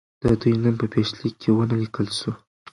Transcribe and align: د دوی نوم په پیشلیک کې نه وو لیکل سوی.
د 0.21 0.23
دوی 0.41 0.53
نوم 0.61 0.75
په 0.81 0.85
پیشلیک 0.93 1.33
کې 1.41 1.49
نه 1.51 1.55
وو 1.55 1.63
لیکل 1.83 2.07
سوی. 2.19 2.33